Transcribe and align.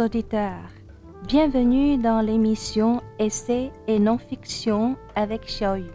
auditeurs. 0.00 0.70
Bienvenue 1.28 1.98
dans 1.98 2.20
l'émission 2.24 3.02
Essais 3.18 3.70
et 3.86 3.98
non-fiction 3.98 4.96
avec 5.14 5.42
Xiaoyu. 5.42 5.90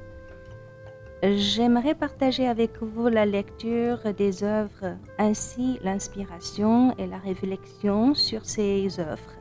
J'aimerais 1.24 1.96
partager 1.96 2.48
avec 2.48 2.82
vous 2.82 3.08
la 3.08 3.26
lecture 3.26 3.98
des 4.14 4.44
œuvres 4.44 4.96
ainsi 5.18 5.80
l'inspiration 5.84 6.96
et 7.00 7.08
la 7.08 7.18
réflexion 7.18 8.14
sur 8.14 8.46
ces 8.46 9.00
œuvres. 9.00 9.34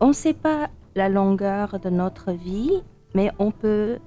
On 0.00 0.08
ne 0.08 0.12
sait 0.12 0.34
pas 0.34 0.70
la 0.94 1.08
longueur 1.08 1.80
de 1.80 1.90
notre 1.90 2.30
vie, 2.30 2.82
mais 3.14 3.32
on 3.40 3.50
peut 3.50 3.98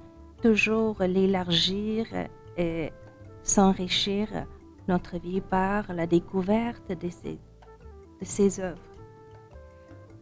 toujours 0.42 0.96
l'élargir 1.00 2.06
et 2.56 2.90
s'enrichir 3.42 4.28
notre 4.88 5.18
vie 5.18 5.42
par 5.42 5.92
la 5.92 6.06
découverte 6.06 6.88
de 6.88 7.08
ces, 7.10 7.38
de 8.20 8.24
ces 8.24 8.60
œuvres. 8.60 8.78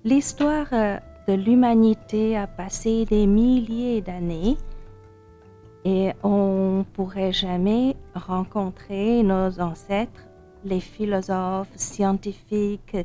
L'histoire 0.05 0.69
de 1.27 1.33
l'humanité 1.33 2.37
a 2.37 2.47
passé 2.47 3.05
des 3.07 3.27
milliers 3.27 4.03
d'années 4.03 4.57
et 5.85 6.13
on 6.23 6.85
pourrait 6.95 7.33
jamais 7.33 7.97
rencontrer 8.15 9.23
nos 9.23 9.61
ancêtres, 9.61 10.27
les 10.65 10.81
philosophes, 10.81 11.73
scientifiques, 11.77 12.97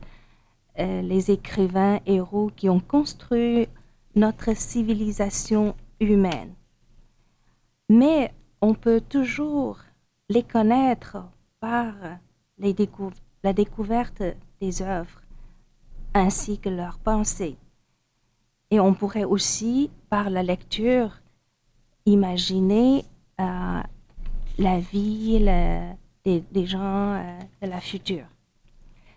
euh, 0.80 1.02
les 1.02 1.30
écrivains, 1.30 2.00
héros 2.06 2.52
qui 2.56 2.70
ont 2.70 2.80
construit 2.80 3.68
notre 4.16 4.56
civilisation 4.56 5.76
humaine. 6.00 6.54
Mais 7.90 8.34
on 8.62 8.74
peut 8.74 9.02
toujours 9.02 9.80
les 10.30 10.44
connaître 10.44 11.18
par 11.60 11.94
les 12.58 12.76
la 13.44 13.54
découverte 13.54 14.24
des 14.62 14.82
œuvres 14.82 15.22
ainsi 16.14 16.60
que 16.60 16.70
leurs 16.70 16.98
pensées. 17.00 17.58
Et 18.72 18.80
on 18.80 18.94
pourrait 18.94 19.24
aussi, 19.24 19.90
par 20.10 20.30
la 20.30 20.44
lecture, 20.44 21.22
imaginer 22.06 23.06
euh, 23.40 23.82
la 24.58 24.80
vie 24.80 25.40
des, 26.26 26.66
gens 26.66 27.14
euh, 27.14 27.40
de 27.62 27.68
la 27.68 27.80
future. 27.80 28.26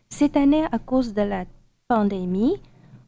Cette 0.09 0.37
année, 0.37 0.65
à 0.71 0.79
cause 0.79 1.15
de 1.15 1.23
la 1.23 1.45
pandémie, 1.89 2.57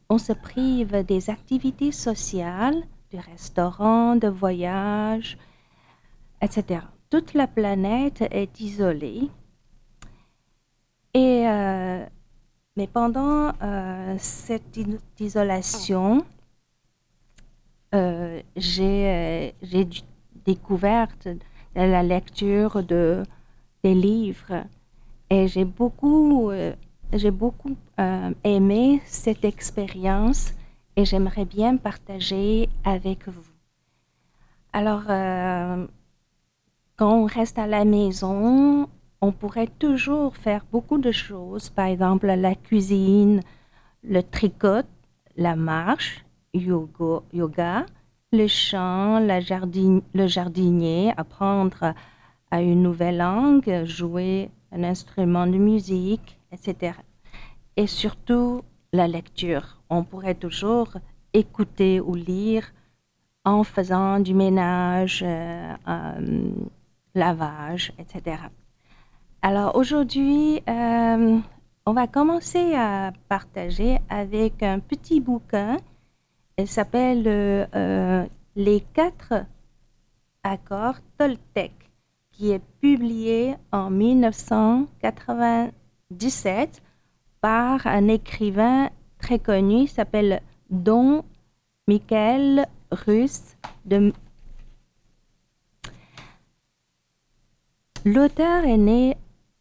on 0.09 0.17
se 0.17 0.33
prive 0.33 1.03
des 1.05 1.29
activités 1.29 1.91
sociales, 1.91 2.83
du 3.11 3.19
restaurant, 3.19 4.15
de 4.15 4.27
voyages, 4.27 5.37
etc 6.41 6.81
toute 7.09 7.33
la 7.33 7.47
planète 7.47 8.23
est 8.31 8.59
isolée. 8.59 9.29
Et, 11.13 11.47
euh, 11.47 12.05
mais 12.75 12.87
pendant 12.87 13.53
euh, 13.61 14.15
cette 14.19 14.77
isolation, 15.19 16.25
euh, 17.93 18.41
j'ai 18.55 19.55
découvert 20.45 21.07
la 21.75 22.03
lecture 22.03 22.83
de, 22.83 23.23
des 23.83 23.95
livres 23.95 24.65
et 25.29 25.47
j'ai 25.47 25.65
beaucoup, 25.65 26.51
j'ai 27.13 27.31
beaucoup 27.31 27.75
aimé 28.43 29.01
cette 29.05 29.45
expérience 29.45 30.53
et 30.95 31.05
j'aimerais 31.05 31.45
bien 31.45 31.77
partager 31.77 32.69
avec 32.83 33.27
vous. 33.27 33.47
Alors, 34.73 35.05
quand 36.97 37.11
on 37.11 37.25
reste 37.25 37.57
à 37.57 37.67
la 37.67 37.85
maison, 37.85 38.87
on 39.25 39.31
pourrait 39.31 39.71
toujours 39.79 40.37
faire 40.37 40.63
beaucoup 40.71 40.99
de 40.99 41.11
choses, 41.11 41.69
par 41.71 41.87
exemple 41.87 42.27
la 42.27 42.53
cuisine, 42.53 43.41
le 44.03 44.21
tricot, 44.21 44.87
la 45.35 45.55
marche, 45.55 46.23
yoga, 46.53 47.85
le 48.31 48.47
chant, 48.47 49.19
le 49.19 50.27
jardinier, 50.27 51.11
apprendre 51.17 51.95
à 52.51 52.61
une 52.61 52.83
nouvelle 52.83 53.17
langue, 53.17 53.85
jouer 53.85 54.51
un 54.71 54.83
instrument 54.83 55.47
de 55.47 55.57
musique, 55.57 56.39
etc. 56.51 56.93
Et 57.77 57.87
surtout 57.87 58.61
la 58.93 59.07
lecture. 59.07 59.81
On 59.89 60.03
pourrait 60.03 60.35
toujours 60.35 60.89
écouter 61.33 61.99
ou 61.99 62.13
lire 62.13 62.65
en 63.43 63.63
faisant 63.63 64.19
du 64.19 64.35
ménage, 64.35 65.23
euh, 65.25 65.73
euh, 65.87 66.49
lavage, 67.15 67.91
etc. 67.97 68.37
Alors 69.47 69.75
aujourd'hui, 69.75 70.59
euh, 70.67 71.39
on 71.85 71.93
va 71.93 72.07
commencer 72.07 72.73
à 72.73 73.13
partager 73.29 73.99
avec 74.09 74.63
un 74.63 74.79
petit 74.79 75.21
bouquin. 75.21 75.77
Il 76.57 76.67
s'appelle 76.67 77.25
euh, 77.27 78.25
Les 78.55 78.81
quatre 78.81 79.45
accords 80.41 80.97
Toltec, 81.19 81.73
qui 82.31 82.49
est 82.49 82.63
publié 82.81 83.53
en 83.71 83.91
1997 83.91 86.81
par 87.39 87.85
un 87.85 88.07
écrivain 88.07 88.89
très 89.19 89.37
connu, 89.37 89.81
il 89.81 89.87
s'appelle 89.87 90.41
Don 90.71 91.23
Michael 91.87 92.65
Russ 92.89 93.55
de 93.85 94.11
L'auteur 98.07 98.65
est 98.65 98.77
né 98.77 99.17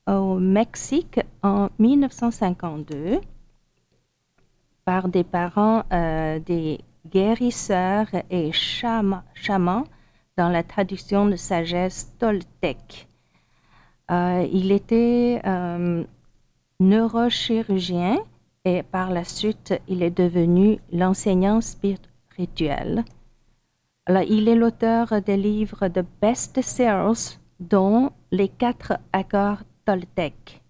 au 0.06 0.38
Mexique 0.38 1.20
en 1.42 1.68
1952 1.78 3.20
par 4.84 5.08
des 5.08 5.24
parents 5.24 5.84
euh, 5.92 6.38
des 6.38 6.80
guérisseurs 7.06 8.08
et 8.30 8.52
chamans 8.52 9.84
dans 10.36 10.48
la 10.48 10.62
tradition 10.62 11.26
de 11.26 11.36
sagesse 11.36 12.14
toltèque. 12.18 13.08
Euh, 14.10 14.46
il 14.52 14.72
était 14.72 15.40
euh, 15.46 16.04
neurochirurgien 16.80 18.18
et 18.64 18.82
par 18.82 19.10
la 19.10 19.24
suite, 19.24 19.74
il 19.88 20.02
est 20.02 20.16
devenu 20.16 20.78
l'enseignant 20.92 21.60
spirituel. 21.60 23.04
Il 24.28 24.48
est 24.48 24.54
l'auteur 24.54 25.22
des 25.22 25.36
livres 25.36 25.88
de 25.88 26.04
best-sellers 26.20 27.38
dont 27.60 28.10
les 28.30 28.48
quatre 28.48 28.98
accords 29.12 29.62
Toltec. 29.84 30.62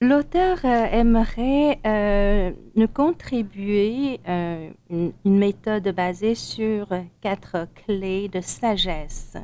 L'auteur 0.00 0.58
euh, 0.64 0.84
aimerait 0.90 1.80
euh, 1.86 2.52
nous 2.76 2.88
contribuer 2.88 4.20
euh, 4.28 4.70
une, 4.90 5.12
méthode 5.24 5.88
basée 5.94 6.34
sur 6.34 6.88
quatre 7.22 7.68
clés 7.74 8.28
de 8.28 8.42
sagesse. 8.42 9.38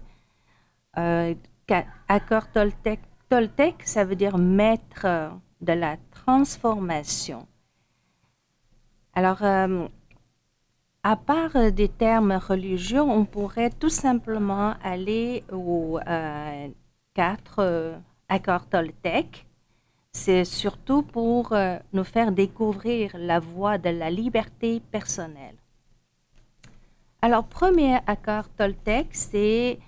accord 0.95 2.51
Toltec, 2.53 3.01
Toltec, 3.31 3.77
ça 3.85 4.05
veut 4.05 4.17
dire 4.17 4.37
maître 4.37 5.07
de 5.63 5.73
la 5.73 5.97
transformation. 6.11 7.47
Alors, 9.15 9.43
à 11.03 11.17
part 11.17 11.73
des 11.73 11.89
termes 11.89 12.33
religieux, 12.33 13.01
on 13.01 13.25
pourrait 13.25 13.71
tout 13.71 13.89
simplement 13.89 14.75
aller 14.83 15.43
aux 15.53 15.99
quatre 17.15 18.01
euh, 18.31 18.35
accords 18.35 18.67
Toltec. 18.69 19.47
C'est 20.13 20.45
surtout 20.45 21.03
pour 21.03 21.53
euh, 21.53 21.79
nous 21.93 22.05
faire 22.05 22.33
découvrir 22.33 23.13
la 23.17 23.39
voie 23.39 23.79
de 23.79 23.91
la 23.91 24.11
liberté 24.11 24.81
personnelle. 24.91 25.57
Alors, 27.23 27.45
premier 27.45 27.99
accord 28.07 28.49
Toltec, 28.57 29.09
c'est 29.13 29.79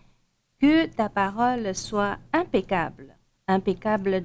que 0.60 0.86
ta 0.86 1.08
parole 1.08 1.74
soit 1.74 2.18
impeccable. 2.32 3.16
Impeccable 3.48 4.24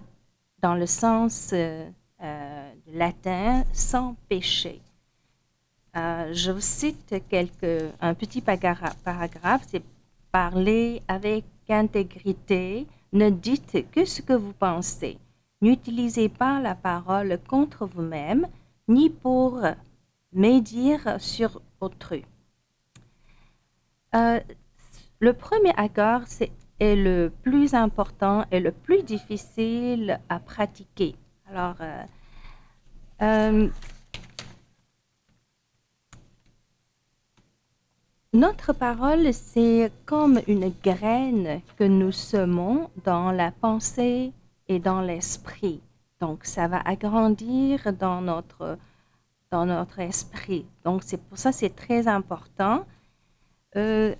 dans 0.61 0.75
le 0.75 0.85
sens 0.85 1.51
euh, 1.53 1.89
latin, 2.93 3.63
sans 3.73 4.15
péché. 4.29 4.81
je 5.95 6.51
vous 6.51 6.61
cite 6.61 7.15
quelques, 7.29 7.91
un 8.01 8.13
petit 8.13 8.41
paragraphe, 8.41 9.63
c'est 9.67 9.83
parler 10.31 11.01
avec 11.07 11.45
intégrité, 11.69 12.87
ne 13.13 13.29
dites 13.29 13.89
que 13.91 14.05
ce 14.05 14.21
que 14.21 14.33
vous 14.33 14.53
pensez. 14.53 15.17
N'utilisez 15.61 16.29
pas 16.29 16.59
la 16.59 16.75
parole 16.75 17.39
contre 17.47 17.85
vous-même, 17.85 18.47
ni 18.87 19.09
pour 19.09 19.61
médire 20.33 21.19
sur 21.19 21.61
autrui. 21.81 22.23
Euh, 24.15 24.39
le 25.19 25.33
premier 25.33 25.73
accord 25.77 26.21
est 26.79 26.95
le 26.95 27.31
plus 27.41 27.73
important 27.73 28.45
et 28.51 28.59
le 28.59 28.71
plus 28.71 29.03
difficile 29.03 30.19
à 30.29 30.39
pratiquer. 30.39 31.15
Alors, 31.49 31.75
euh, 31.81 32.03
euh, 33.21 33.69
Notre 38.33 38.73
parole, 38.73 39.33
c'est 39.33 39.89
comme 40.05 40.41
une 40.47 40.73
graine 40.83 41.61
que 41.77 41.85
nous 41.85 42.11
semons 42.11 42.89
dans 43.05 43.31
la 43.31 43.51
pensée 43.51 44.33
et 44.67 44.79
dans 44.79 44.99
l'esprit. 44.99 45.79
Donc, 46.19 46.43
ça 46.43 46.67
va 46.67 46.81
agrandir 46.81 47.93
dans 47.93 48.21
notre, 48.21 48.77
dans 49.49 49.65
notre 49.65 49.99
esprit. 49.99 50.65
Donc, 50.83 51.03
c'est 51.03 51.21
pour 51.21 51.37
ça 51.37 51.53
c'est 51.53 51.73
très 51.73 52.09
important. 52.09 52.85
Euh, 53.77 54.13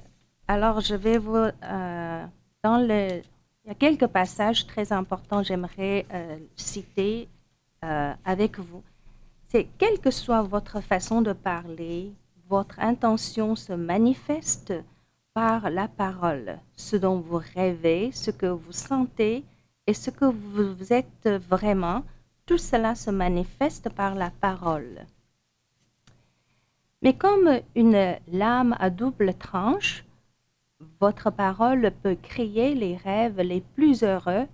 alors, 0.48 0.80
je 0.80 0.95
vais 0.95 1.18
vous... 1.18 1.36
Euh, 1.36 2.25
dans 2.63 2.77
le, 2.77 3.21
il 3.65 3.68
y 3.68 3.71
a 3.71 3.75
quelques 3.75 4.07
passages 4.07 4.65
très 4.68 4.94
importants 4.94 5.44
j'aimerais 5.44 6.06
euh, 6.13 6.38
citer 6.56 7.27
avec 8.25 8.60
vous. 8.60 8.83
C'est 9.48 9.68
quelle 9.77 10.00
que 10.00 10.12
soit 10.12 10.42
votre 10.42 10.81
façon 10.81 11.21
de 11.21 11.31
parler, 11.31 12.12
votre 12.49 12.79
intention 12.79 13.55
se 13.55 13.73
manifeste 13.73 14.73
par 15.33 15.69
la 15.69 15.88
parole, 15.88 16.59
ce 16.75 16.95
dont 16.95 17.19
vous 17.19 17.41
rêvez, 17.55 18.11
ce 18.11 18.31
que 18.31 18.47
vous 18.47 18.71
sentez 18.71 19.44
et 19.85 19.94
ce 19.94 20.09
que 20.09 20.25
vous 20.25 20.94
êtes 20.94 21.29
vraiment, 21.49 22.03
tout 22.45 22.57
cela 22.57 22.95
se 22.95 23.11
manifeste 23.11 23.89
par 23.89 24.15
la 24.15 24.31
parole. 24.31 25.05
Mais 27.01 27.13
comme 27.13 27.59
une 27.75 28.15
lame 28.31 28.75
à 28.79 28.89
double 28.89 29.33
tranche, 29.33 30.03
votre 31.00 31.31
parole 31.31 31.91
peut 32.03 32.15
créer 32.15 32.73
les 32.73 32.95
rêves 32.95 33.39
les 33.41 33.61
plus 33.61 34.03
heureux 34.03 34.47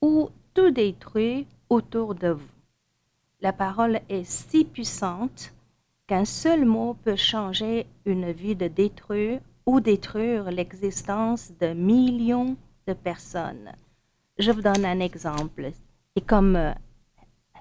ou 0.00 0.30
tout 0.54 0.70
détruire 0.70 1.44
autour 1.68 2.14
de 2.14 2.28
vous. 2.28 2.48
La 3.40 3.52
parole 3.52 4.00
est 4.08 4.24
si 4.24 4.64
puissante 4.64 5.52
qu'un 6.06 6.24
seul 6.24 6.64
mot 6.64 6.94
peut 7.04 7.16
changer 7.16 7.86
une 8.04 8.30
vie 8.32 8.54
de 8.54 8.68
détruire 8.68 9.40
ou 9.66 9.80
détruire 9.80 10.50
l'existence 10.50 11.52
de 11.60 11.72
millions 11.72 12.56
de 12.86 12.92
personnes. 12.92 13.72
Je 14.38 14.52
vous 14.52 14.62
donne 14.62 14.84
un 14.84 15.00
exemple. 15.00 15.70
Et 16.14 16.20
comme 16.20 16.56
euh, 16.56 16.72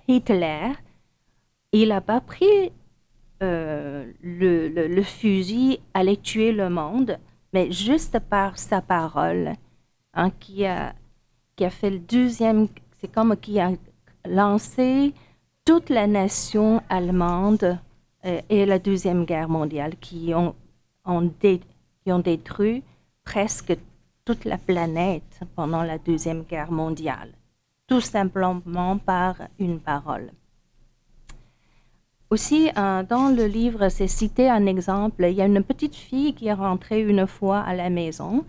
Hitler, 0.07 0.73
il 1.71 1.89
n'a 1.89 2.01
pas 2.01 2.21
pris 2.21 2.71
euh, 3.41 4.11
le, 4.21 5.01
fusil, 5.01 5.79
allait 5.93 6.17
tuer 6.17 6.51
le 6.51 6.69
monde, 6.69 7.17
mais 7.53 7.71
juste 7.71 8.19
par 8.19 8.57
sa 8.57 8.81
parole, 8.81 9.53
hein, 10.13 10.29
qui, 10.39 10.65
a, 10.65 10.93
fait 11.69 11.89
le 11.89 11.99
deuxième, 11.99 12.67
c'est 12.99 13.11
comme 13.11 13.35
qui 13.35 13.59
a 13.59 13.71
lancé 14.25 15.13
toute 15.65 15.89
la 15.89 16.07
nation 16.07 16.81
allemande 16.89 17.79
et 18.49 18.65
la 18.65 18.79
Deuxième 18.79 19.25
Guerre 19.25 19.49
mondiale 19.49 19.95
qui 19.99 20.33
ont, 20.33 20.55
ont, 21.05 21.31
détruit 22.19 22.83
presque 23.23 23.77
toute 24.25 24.45
la 24.45 24.57
planète 24.57 25.41
pendant 25.55 25.83
la 25.83 25.97
Deuxième 25.97 26.43
Guerre 26.43 26.71
mondiale, 26.71 27.31
tout 27.87 28.01
simplement 28.01 28.97
par 28.97 29.35
une 29.59 29.79
parole. 29.79 30.31
Aussi, 32.31 32.69
euh, 32.75 33.03
dans 33.03 33.29
le 33.29 33.45
livre, 33.45 33.89
c'est 33.89 34.07
cité 34.07 34.49
un 34.49 34.65
exemple. 34.65 35.25
Il 35.29 35.35
y 35.35 35.41
a 35.41 35.45
une 35.45 35.63
petite 35.63 35.95
fille 35.95 36.33
qui 36.33 36.47
est 36.47 36.53
rentrée 36.53 37.01
une 37.01 37.27
fois 37.27 37.59
à 37.59 37.75
la 37.75 37.91
maison, 37.91 38.43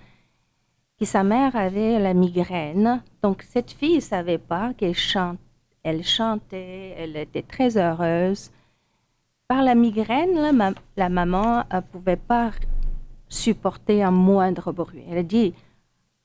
qui 0.96 1.04
sa 1.04 1.22
mère 1.22 1.54
avait 1.54 1.98
la 1.98 2.14
migraine. 2.14 3.02
Donc, 3.22 3.42
cette 3.42 3.70
fille 3.70 3.96
ne 3.96 4.00
savait 4.00 4.38
pas 4.38 4.72
qu'elle 4.72 4.94
chantait. 4.94 5.40
Elle 5.82 6.02
chantait, 6.02 6.94
elle 6.98 7.16
était 7.16 7.42
très 7.42 7.76
heureuse. 7.76 8.50
Par 9.48 9.62
la 9.62 9.74
migraine, 9.74 10.74
la 10.96 11.08
maman 11.08 11.64
ne 11.72 11.80
pouvait 11.80 12.16
pas 12.16 12.50
supporter 13.28 14.02
un 14.02 14.10
moindre 14.10 14.72
bruit. 14.72 15.04
Elle 15.08 15.18
a 15.18 15.22
dit 15.22 15.54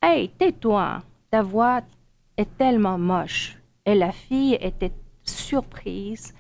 Hey, 0.02 0.30
tais-toi, 0.30 1.04
ta 1.30 1.44
voix 1.44 1.82
est 2.38 2.58
tellement 2.58 2.98
moche. 2.98 3.58
Et 3.86 3.96
la 3.96 4.12
fille 4.12 4.58
était 4.60 4.92
surprise 5.24 6.34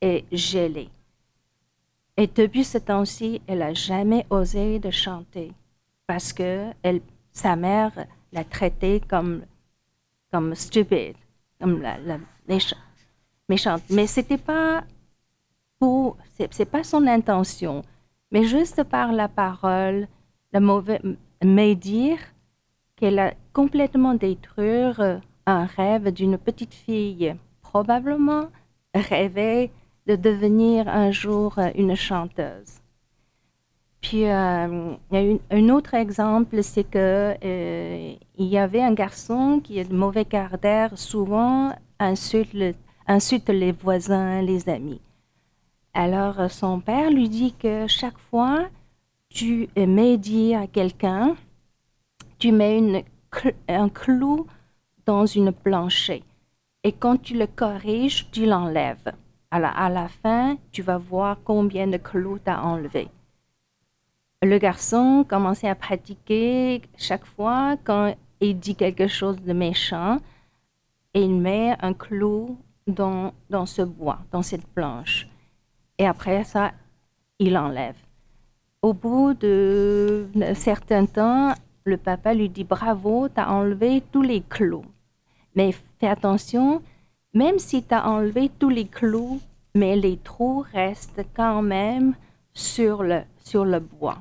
et 0.00 0.24
gelée. 0.32 0.90
Et 2.16 2.26
depuis 2.26 2.64
ce 2.64 2.78
temps-ci, 2.78 3.40
elle 3.46 3.58
n'a 3.58 3.74
jamais 3.74 4.26
osé 4.30 4.78
de 4.78 4.90
chanter 4.90 5.52
parce 6.06 6.32
que 6.32 6.70
sa 7.32 7.56
mère 7.56 7.92
l'a 8.32 8.44
traitée 8.44 9.00
comme, 9.00 9.42
comme 10.32 10.54
stupide, 10.54 11.16
comme 11.60 11.80
la, 11.80 12.18
méchante. 13.48 13.82
Mais 13.90 14.06
c'était 14.06 14.38
pas 14.38 14.84
pour, 15.84 16.16
c'est 16.50 16.64
pas 16.64 16.82
son 16.82 17.06
intention, 17.06 17.82
mais 18.32 18.44
juste 18.44 18.84
par 18.84 19.12
la 19.12 19.28
parole, 19.28 20.08
le 20.54 20.60
mauvais 20.60 20.98
médire 21.44 22.16
qu'elle 22.96 23.18
a 23.18 23.34
complètement 23.52 24.14
détruit 24.14 24.94
un 25.44 25.64
rêve 25.66 26.10
d'une 26.10 26.38
petite 26.38 26.72
fille, 26.72 27.36
probablement 27.60 28.46
rêvait 28.94 29.70
de 30.06 30.16
devenir 30.16 30.88
un 30.88 31.10
jour 31.10 31.58
une 31.74 31.96
chanteuse. 31.96 32.80
Puis, 34.00 34.24
euh, 34.24 34.94
il 35.12 35.18
y 35.18 35.18
a 35.18 35.56
un 35.58 35.68
autre 35.68 35.92
exemple, 35.92 36.62
c'est 36.62 36.84
que 36.84 37.34
euh, 37.44 38.14
il 38.38 38.46
y 38.46 38.56
avait 38.56 38.82
un 38.82 38.94
garçon 38.94 39.60
qui 39.62 39.78
est 39.78 39.90
de 39.90 39.94
mauvais 39.94 40.24
quart 40.24 40.56
souvent 40.96 41.74
insulte 41.98 43.48
les 43.48 43.72
voisins, 43.72 44.40
les 44.40 44.70
amis. 44.70 45.02
Alors, 45.96 46.50
son 46.50 46.80
père 46.80 47.08
lui 47.10 47.28
dit 47.28 47.54
que 47.54 47.86
chaque 47.86 48.18
fois 48.18 48.68
tu 49.28 49.68
médies 49.76 50.54
à 50.54 50.66
quelqu'un, 50.66 51.36
tu 52.38 52.50
mets 52.50 53.04
un 53.68 53.88
clou 53.88 54.46
dans 55.06 55.24
une 55.24 55.52
planchée. 55.52 56.24
Et 56.82 56.92
quand 56.92 57.22
tu 57.22 57.38
le 57.38 57.46
corriges, 57.46 58.28
tu 58.32 58.44
l'enlèves. 58.44 59.12
Alors, 59.50 59.72
à 59.76 59.88
la 59.88 60.08
fin, 60.08 60.56
tu 60.72 60.82
vas 60.82 60.98
voir 60.98 61.38
combien 61.44 61.86
de 61.86 61.96
clous 61.96 62.38
tu 62.44 62.50
as 62.50 62.62
enlevé. 62.62 63.08
Le 64.42 64.58
garçon 64.58 65.24
commençait 65.26 65.68
à 65.68 65.74
pratiquer 65.76 66.82
chaque 66.98 67.24
fois 67.24 67.76
quand 67.84 68.14
il 68.40 68.58
dit 68.58 68.74
quelque 68.74 69.06
chose 69.06 69.40
de 69.40 69.52
méchant, 69.52 70.18
et 71.14 71.22
il 71.22 71.34
met 71.34 71.76
un 71.80 71.94
clou 71.94 72.58
dans, 72.86 73.32
dans 73.48 73.64
ce 73.64 73.82
bois, 73.82 74.18
dans 74.32 74.42
cette 74.42 74.66
planche. 74.66 75.28
Et 75.98 76.06
après 76.06 76.44
ça, 76.44 76.72
il 77.38 77.56
enlève. 77.56 77.96
Au 78.82 78.92
bout 78.92 79.34
de 79.34 80.26
certain 80.54 81.06
temps, 81.06 81.54
le 81.84 81.96
papa 81.96 82.34
lui 82.34 82.48
dit 82.48 82.64
Bravo, 82.64 83.28
tu 83.28 83.40
as 83.40 83.50
enlevé 83.50 84.02
tous 84.12 84.22
les 84.22 84.42
clous. 84.42 84.84
Mais 85.54 85.72
fais 86.00 86.08
attention, 86.08 86.82
même 87.32 87.58
si 87.58 87.82
tu 87.82 87.94
as 87.94 88.08
enlevé 88.08 88.50
tous 88.58 88.68
les 88.68 88.86
clous, 88.86 89.40
mais 89.74 89.96
les 89.96 90.16
trous 90.16 90.64
restent 90.72 91.24
quand 91.34 91.62
même 91.62 92.14
sur 92.52 93.02
le, 93.02 93.22
sur 93.38 93.64
le 93.64 93.80
bois. 93.80 94.18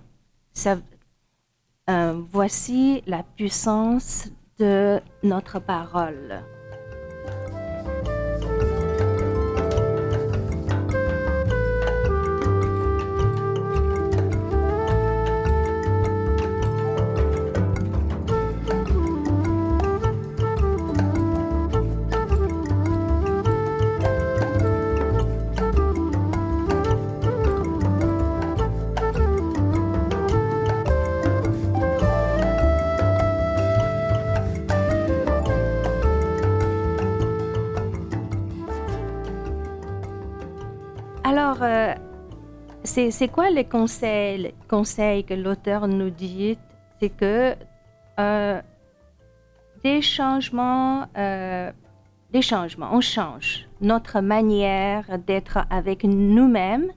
Euh, 1.89 2.21
voici 2.31 3.03
la 3.07 3.23
puissance 3.23 4.29
de 4.59 4.99
notre 5.23 5.59
parole. 5.59 6.41
C'est 43.11 43.27
quoi 43.27 43.49
les 43.49 43.65
conseils, 43.65 44.53
que 44.69 45.33
l'auteur 45.33 45.87
nous 45.87 46.09
dit? 46.09 46.57
C'est 46.99 47.09
que 47.09 47.55
euh, 48.19 48.61
des 49.83 50.01
changements, 50.01 51.07
euh, 51.17 51.71
des 52.31 52.41
changements, 52.41 52.89
on 52.93 53.01
change 53.01 53.67
notre 53.81 54.21
manière 54.21 55.17
d'être 55.19 55.59
avec 55.69 56.03
nous-mêmes 56.03 56.91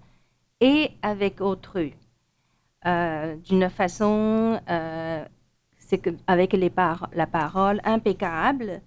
et 0.60 0.90
avec 1.02 1.40
autrui. 1.40 1.94
Euh, 2.86 3.36
d'une 3.36 3.68
façon, 3.68 4.60
c'est 5.78 6.08
avec 6.26 6.52
la 6.52 7.26
parole 7.26 7.80
impeccable, 7.84 8.80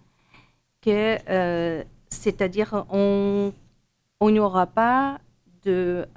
que 0.82 1.18
c'est-à-dire 2.10 2.86
on 2.90 3.52
n'y 4.22 4.40
aura 4.40 4.66
pas 4.68 5.20
de 5.66 6.08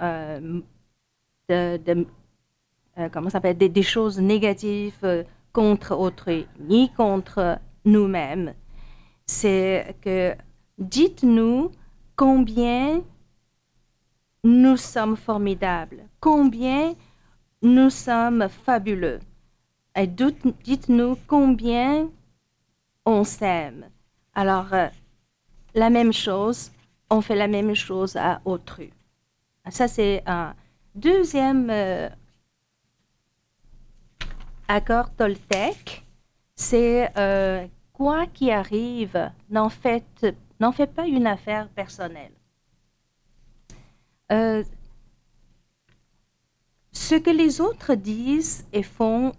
de, 1.52 2.06
euh, 2.98 3.08
comment 3.10 3.30
s'appelle, 3.30 3.56
des, 3.56 3.68
des, 3.68 3.82
choses 3.82 4.20
négatives 4.20 4.98
euh, 5.04 5.22
contre 5.52 5.96
autrui, 5.96 6.46
ni 6.60 6.90
contre 6.92 7.58
nous-mêmes. 7.84 8.54
C'est 9.26 9.96
que 10.02 10.34
dites-nous 10.78 11.70
combien 12.16 13.02
nous 14.44 14.76
sommes 14.76 15.16
formidables, 15.16 16.04
combien 16.20 16.94
nous 17.62 17.90
sommes 17.90 18.48
fabuleux. 18.48 19.20
Et 19.96 20.06
dites-nous 20.06 21.16
combien 21.26 22.10
on 23.04 23.24
s'aime. 23.24 23.90
Alors, 24.34 24.72
euh, 24.72 24.88
la 25.74 25.90
même 25.90 26.12
chose, 26.12 26.72
on 27.10 27.20
fait 27.20 27.36
la 27.36 27.48
même 27.48 27.74
chose 27.74 28.16
à 28.16 28.40
autrui. 28.44 28.90
Ça, 29.70 29.86
c'est 29.86 30.22
un 30.26 30.54
deuxième 30.94 31.68
euh, 31.70 32.08
accord 34.68 35.14
Toltec. 35.14 36.04
C'est 36.54 37.10
euh, 37.16 37.66
quoi 37.92 38.26
qui 38.26 38.50
arrive, 38.50 39.30
n'en 39.50 39.68
faites, 39.68 40.26
n'en 40.60 40.72
faites 40.72 40.94
pas 40.94 41.06
une 41.06 41.26
affaire 41.26 41.68
personnelle. 41.68 42.32
ce 46.92 47.16
que 47.16 47.30
les 47.30 47.60
autres 47.60 47.94
disent 47.94 48.64
et 48.72 48.82
font 48.82 49.32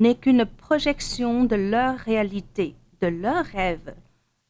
n'est 0.00 0.16
qu'une 0.16 0.44
projection 0.44 1.44
de 1.44 1.56
leur 1.56 1.96
réalité, 1.96 2.74
de 3.00 3.06
leurs 3.06 3.46
rêves. 3.46 3.94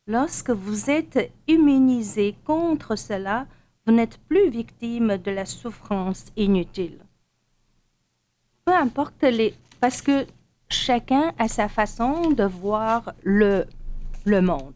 Lorsque 0.08 0.50
vous 0.50 0.90
êtes 0.90 1.32
immunisé 1.46 2.34
contre 2.44 2.96
cela, 2.96 3.46
vous 3.87 3.93
n'êtes 3.93 4.19
plus 4.28 4.50
victime 4.50 5.16
de 5.16 5.31
la 5.31 5.47
souffrance 5.47 6.26
inutile. 6.37 6.99
Peu 8.64 8.75
importe 8.75 9.23
les... 9.23 9.55
Parce 9.81 10.02
que 10.02 10.26
chacun 10.69 11.33
a 11.38 11.47
sa 11.47 11.69
façon 11.69 12.31
de 12.33 12.43
voir 12.43 13.12
le, 13.23 13.66
le 14.25 14.40
monde. 14.40 14.75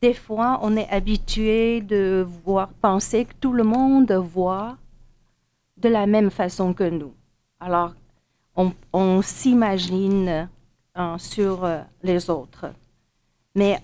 Des 0.00 0.14
fois, 0.14 0.58
on 0.62 0.76
est 0.76 0.88
habitué 0.88 1.80
de 1.80 2.26
voir, 2.44 2.68
penser 2.80 3.26
que 3.26 3.34
tout 3.40 3.52
le 3.52 3.64
monde 3.64 4.12
voit 4.12 4.76
de 5.76 5.88
la 5.88 6.06
même 6.06 6.30
façon 6.30 6.72
que 6.72 6.84
nous. 6.84 7.14
Alors, 7.60 7.94
on, 8.92 9.22
s'imagine 9.22 10.48
euh, 10.96 11.18
sur 11.18 11.64
euh, 11.64 11.80
les 12.02 12.30
autres. 12.30 12.72
Mais 13.54 13.80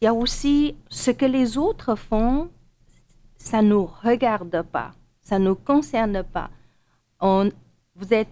il 0.00 0.06
y 0.06 0.08
a 0.08 0.14
aussi 0.14 0.76
ce 0.88 1.10
que 1.10 1.26
les 1.26 1.58
autres 1.58 1.94
font, 1.94 2.48
ça 3.48 3.62
ne 3.62 3.70
nous 3.70 3.88
regarde 4.04 4.60
pas, 4.62 4.90
ça 5.22 5.38
ne 5.38 5.46
nous 5.46 5.54
concerne 5.54 6.22
pas. 6.22 6.50
Vous 7.20 8.12
êtes 8.12 8.28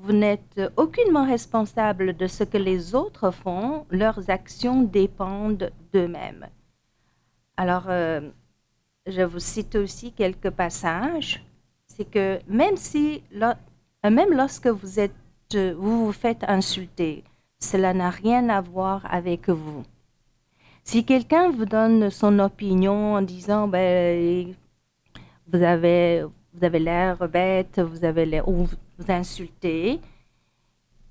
vous 0.00 0.12
n'êtes 0.12 0.60
aucunement 0.76 1.26
responsable 1.26 2.16
de 2.16 2.28
ce 2.28 2.44
que 2.44 2.58
les 2.58 2.94
autres 2.94 3.32
font, 3.32 3.84
leurs 3.90 4.30
actions 4.30 4.82
dépendent 4.82 5.72
d'eux-mêmes. 5.92 6.46
Alors, 7.56 7.86
euh, 7.88 8.20
je 9.06 9.22
vous 9.22 9.40
cite 9.40 9.74
aussi 9.74 10.12
quelques 10.12 10.50
passages. 10.50 11.44
C'est 11.88 12.08
que 12.08 12.38
même 12.46 12.76
si 12.76 13.24
même 14.04 14.32
lorsque 14.32 14.68
vous, 14.68 15.00
êtes, 15.00 15.56
vous 15.56 16.06
vous 16.06 16.12
faites 16.12 16.44
insulter, 16.46 17.24
cela 17.58 17.92
n'a 17.92 18.10
rien 18.10 18.48
à 18.50 18.60
voir 18.60 19.04
avec 19.10 19.48
vous. 19.48 19.82
Si 20.88 21.04
quelqu'un 21.04 21.50
vous 21.50 21.66
donne 21.66 22.08
son 22.08 22.38
opinion 22.38 23.16
en 23.16 23.20
disant 23.20 23.68
ben, 23.68 24.54
vous 25.52 25.62
avez, 25.62 26.22
vous 26.22 26.64
avez 26.64 26.78
l'air 26.78 27.28
bête, 27.28 27.78
vous 27.78 28.06
avez 28.06 28.40
vous 28.46 28.66
insultez, 29.06 30.00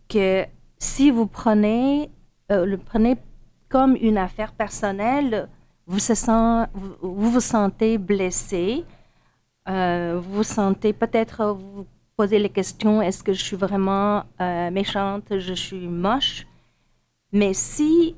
que 0.09 0.45
si 0.79 1.11
vous 1.11 1.27
prenez, 1.27 2.09
euh, 2.51 2.65
le 2.65 2.79
prenez 2.79 3.17
comme 3.69 3.95
une 4.01 4.17
affaire 4.17 4.51
personnelle, 4.53 5.47
vous, 5.85 5.99
vous, 7.03 7.39
sentez 7.39 7.99
blessé, 7.99 8.83
vous 9.67 10.21
vous 10.21 10.43
sentez 10.43 10.91
peut-être, 10.91 11.53
vous 11.53 11.85
poser 12.15 12.39
les 12.39 12.49
questions, 12.49 12.99
est-ce 12.99 13.23
que 13.23 13.31
je 13.31 13.43
suis 13.43 13.57
vraiment 13.57 14.23
euh, 14.41 14.71
méchante, 14.71 15.37
je 15.37 15.53
suis 15.53 15.87
moche? 15.87 16.47
Mais 17.31 17.53
si 17.53 18.15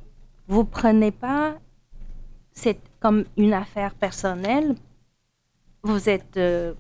vous 0.49 0.65
prenez 0.65 1.11
pas 1.11 1.55
c'est 2.51 2.79
comme 2.99 3.23
une 3.37 3.53
affaire 3.53 3.95
personnelle, 3.95 4.75
vous 5.81 6.09
êtes, 6.09 6.35
euh, 6.35 6.73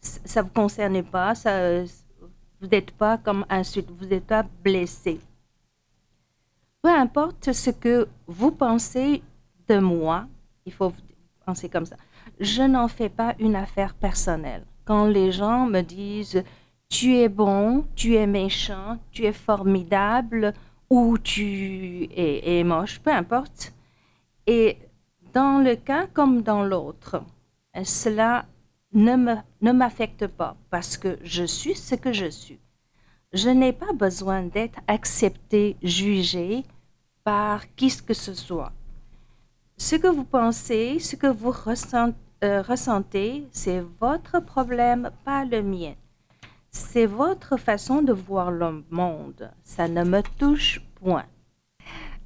ça 0.00 0.42
vous 0.42 0.50
concerne 0.50 1.02
pas, 1.02 1.34
ça, 1.34 1.82
vous 2.60 2.68
n'êtes 2.70 2.92
pas 2.92 3.18
comme 3.18 3.44
insulte, 3.48 3.90
vous 3.90 4.06
n'êtes 4.06 4.26
pas 4.26 4.44
blessé. 4.62 5.20
Peu 6.82 6.90
importe 6.90 7.52
ce 7.52 7.70
que 7.70 8.06
vous 8.26 8.52
pensez 8.52 9.22
de 9.68 9.78
moi, 9.78 10.26
il 10.64 10.72
faut 10.72 10.92
penser 11.44 11.68
comme 11.68 11.86
ça. 11.86 11.96
Je 12.38 12.62
n'en 12.62 12.86
fais 12.88 13.08
pas 13.08 13.34
une 13.40 13.56
affaire 13.56 13.94
personnelle 13.94 14.64
quand 14.84 15.06
les 15.06 15.32
gens 15.32 15.66
me 15.66 15.80
disent 15.80 16.44
tu 16.88 17.16
es 17.16 17.28
bon, 17.28 17.84
tu 17.96 18.14
es 18.14 18.26
méchant, 18.26 18.98
tu 19.10 19.24
es 19.24 19.32
formidable 19.32 20.52
ou 20.94 21.18
tu 21.18 22.08
es, 22.14 22.62
moche, 22.62 23.00
peu 23.00 23.10
importe. 23.10 23.72
Et 24.46 24.78
dans 25.32 25.58
le 25.58 25.74
cas 25.74 26.06
comme 26.06 26.42
dans 26.42 26.64
l'autre, 26.64 27.24
cela 27.82 28.46
ne 28.92 29.72
m'affecte 29.72 30.28
pas 30.28 30.56
parce 30.70 30.96
que 30.96 31.18
je 31.24 31.44
suis 31.44 31.74
ce 31.74 31.96
que 31.96 32.12
je 32.12 32.30
suis. 32.30 32.60
Je 33.32 33.50
n'ai 33.50 33.72
pas 33.72 33.92
besoin 33.92 34.44
d'être 34.44 34.78
accepté, 34.86 35.76
jugé 35.82 36.62
par 37.24 37.74
qui 37.74 37.90
que 38.06 38.14
ce 38.14 38.34
soit. 38.34 38.72
Ce 39.76 39.96
que 39.96 40.06
vous 40.06 40.24
pensez, 40.24 41.00
ce 41.00 41.16
que 41.16 41.26
vous 41.26 41.52
euh, 42.44 42.62
ressentez, 42.62 43.48
c'est 43.50 43.82
votre 43.98 44.38
problème, 44.38 45.10
pas 45.24 45.44
le 45.44 45.60
mien. 45.60 45.94
C'est 46.74 47.06
votre 47.06 47.56
façon 47.56 48.02
de 48.02 48.12
voir 48.12 48.50
le 48.50 48.84
monde. 48.90 49.48
Ça 49.62 49.86
ne 49.86 50.02
me 50.02 50.22
touche 50.38 50.80
point. 50.96 51.24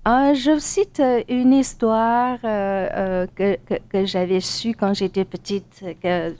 Euh, 0.08 0.32
je 0.32 0.58
cite 0.58 1.02
une 1.28 1.52
histoire 1.52 2.38
euh, 2.44 3.26
que, 3.36 3.58
que, 3.90 4.06
j'avais 4.06 4.40
su 4.40 4.72
quand 4.74 4.94
j'étais 4.94 5.26
petite, 5.26 5.84
que 6.02 6.34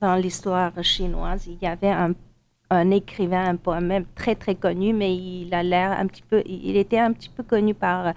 dans 0.00 0.16
l'histoire 0.16 0.72
chinoise, 0.82 1.46
il 1.46 1.56
y 1.62 1.68
avait 1.68 1.92
un, 1.92 2.14
un, 2.70 2.90
écrivain, 2.90 3.44
un 3.50 3.56
poème 3.56 4.06
très 4.16 4.34
très 4.34 4.56
connu, 4.56 4.92
mais 4.92 5.14
il 5.14 5.54
a 5.54 5.62
l'air 5.62 5.92
un 5.92 6.08
petit 6.08 6.22
peu, 6.22 6.42
il 6.44 6.76
était 6.76 6.98
un 6.98 7.12
petit 7.12 7.30
peu 7.30 7.44
connu 7.44 7.74
par 7.74 8.12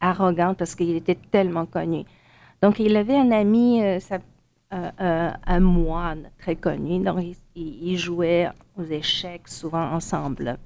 arrogant 0.00 0.52
parce 0.52 0.74
qu'il 0.74 0.94
était 0.94 1.18
tellement 1.30 1.64
connu. 1.64 2.04
Donc 2.60 2.78
il 2.78 2.94
avait 2.98 3.16
un 3.16 3.30
ami, 3.30 3.80
un 4.72 5.60
moine 5.60 6.30
très 6.38 6.56
connu. 6.56 6.98
Donc, 7.04 7.22
ils, 7.54 7.98
jouaient 7.98 8.50
aux 8.76 8.84
échecs 8.84 9.48
souvent 9.48 9.92
ensemble. 9.92 10.58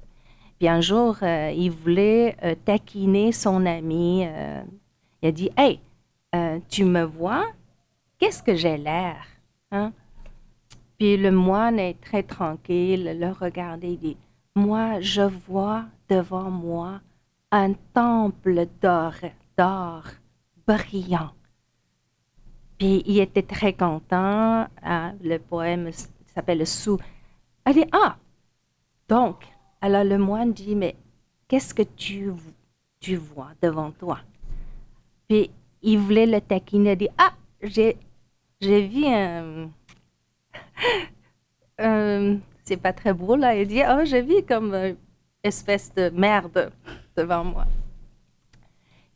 Puis 0.57 0.67
un 0.67 0.81
jour, 0.81 1.17
euh, 1.21 1.51
il 1.55 1.69
voulait 1.69 2.35
euh, 2.43 2.55
taquiner 2.65 3.31
son 3.31 3.65
ami. 3.65 4.25
Euh, 4.25 4.63
il 5.21 5.29
a 5.29 5.31
dit 5.31 5.49
Hey, 5.55 5.79
tu 6.69 6.83
me 6.83 7.03
vois? 7.03 7.45
Qu'est-ce 8.19 8.43
que 8.43 8.55
j'ai 8.55 8.77
l'air? 8.77 9.25
Hein? 9.71 9.91
Puis 10.97 11.17
le 11.17 11.31
moine 11.31 11.79
est 11.79 11.99
très 12.01 12.23
tranquille, 12.23 13.17
le 13.19 13.31
regardait 13.31 13.93
et 13.93 13.97
dit 13.97 14.17
Moi, 14.55 14.99
je 14.99 15.21
vois 15.21 15.85
devant 16.09 16.49
moi 16.49 17.01
un 17.51 17.73
temple 17.93 18.65
d'or, 18.81 19.13
d'or 19.57 20.03
brillant. 20.67 21.31
Puis 22.77 23.03
il 23.05 23.19
était 23.19 23.43
très 23.43 23.73
content. 23.73 24.67
Hein, 24.83 25.15
le 25.21 25.37
poème 25.37 25.89
s'appelle 26.33 26.65
Sou. 26.67 26.97
Elle 27.65 27.73
dit 27.73 27.85
Ah 27.91 28.17
Donc, 29.09 29.45
alors 29.81 30.03
le 30.03 30.17
moine 30.17 30.53
dit 30.53 30.75
Mais 30.75 30.95
qu'est-ce 31.47 31.73
que 31.73 31.83
tu, 31.83 32.31
tu 32.99 33.15
vois 33.15 33.51
devant 33.61 33.91
toi? 33.91 34.19
Puis 35.27 35.49
il 35.81 35.99
voulait 35.99 36.27
le 36.27 36.41
taquiner. 36.41 36.91
Il 36.91 36.97
dit 36.97 37.09
Ah 37.17 37.33
J'ai, 37.61 37.97
vu 38.61 39.05
un. 41.79 42.37
c'est 42.63 42.77
pas 42.77 42.93
très 42.93 43.13
beau 43.13 43.35
là. 43.35 43.55
Il 43.55 43.67
dit 43.67 43.81
Oh, 43.87 44.05
j'ai 44.05 44.21
vu 44.21 44.43
comme 44.47 44.73
une 44.73 44.95
espèce 45.43 45.93
de 45.95 46.09
merde 46.09 46.71
devant 47.15 47.43
moi. 47.43 47.65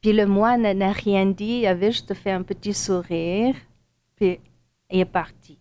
Puis 0.02 0.14
le 0.14 0.26
moine 0.26 0.64
n'a 0.74 0.92
rien 0.92 1.28
dit, 1.28 1.60
il 1.62 1.68
avait 1.68 1.92
juste 1.92 2.16
fait 2.16 2.32
un 2.32 2.42
petit 2.42 2.74
sourire, 2.74 3.56
puis 4.16 4.40
il 4.90 5.00
est 5.00 5.06
parti. 5.06 5.60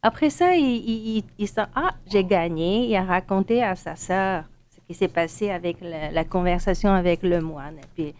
Après 0.00 0.30
ça, 0.30 0.54
il, 0.54 1.24
il, 1.36 1.48
sent, 1.48 1.66
ah, 1.74 1.94
j'ai 2.06 2.24
gagné. 2.24 2.86
Il 2.86 2.96
a 2.96 3.04
raconté 3.04 3.62
à 3.62 3.74
sa 3.74 3.96
sœur 3.96 4.44
ce 4.70 4.80
qui 4.86 4.94
s'est 4.94 5.08
passé 5.08 5.50
avec 5.50 5.78
la, 5.80 6.24
conversation 6.24 6.90
avec 6.90 7.22
le 7.22 7.40
moine. 7.40 7.80
Puis 7.94 8.14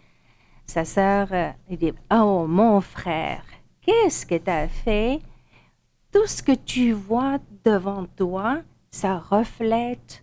sa 0.66 0.84
sœur, 0.84 1.28
euh, 1.30 1.50
il 1.70 1.78
dit, 1.78 1.92
oh 2.12 2.46
mon 2.46 2.80
frère, 2.80 3.44
qu'est-ce 3.80 4.26
que 4.26 4.34
tu 4.34 4.50
as 4.50 4.68
fait? 4.68 5.20
Tout 6.12 6.26
ce 6.26 6.42
que 6.42 6.52
tu 6.52 6.92
vois 6.92 7.38
devant 7.64 8.06
toi, 8.16 8.58
ça 8.90 9.18
reflète 9.18 10.22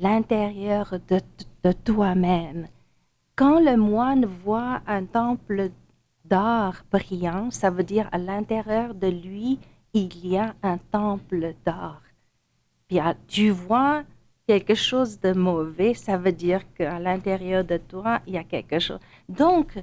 l'intérieur 0.00 0.94
de 1.08 1.72
toi-même 1.72 2.66
quand 3.38 3.60
le 3.60 3.76
moine 3.76 4.24
voit 4.24 4.82
un 4.88 5.04
temple 5.04 5.70
d'or 6.24 6.74
brillant, 6.90 7.52
ça 7.52 7.70
veut 7.70 7.84
dire 7.84 8.08
à 8.10 8.18
l'intérieur 8.18 8.96
de 8.96 9.06
lui, 9.06 9.60
il 9.92 10.26
y 10.26 10.36
a 10.36 10.56
un 10.64 10.78
temple 10.78 11.54
d'or. 11.64 12.02
Puis 12.88 12.98
tu 13.28 13.50
vois 13.50 14.02
quelque 14.44 14.74
chose 14.74 15.20
de 15.20 15.32
mauvais, 15.32 15.94
ça 15.94 16.16
veut 16.16 16.32
dire 16.32 16.62
qu'à 16.74 16.98
l'intérieur 16.98 17.62
de 17.64 17.76
toi, 17.76 18.20
il 18.26 18.34
y 18.34 18.38
a 18.38 18.42
quelque 18.42 18.80
chose. 18.80 18.98
Donc, 19.28 19.78